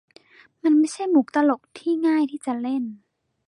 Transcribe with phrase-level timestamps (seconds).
[0.63, 2.83] มันไม่ใช่มุกตลกที่ง่ายที่จะเล่น